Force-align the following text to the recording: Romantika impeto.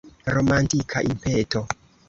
Romantika 0.35 0.97
impeto. 1.11 1.59